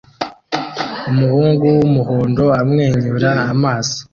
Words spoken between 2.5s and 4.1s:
amwenyura amaso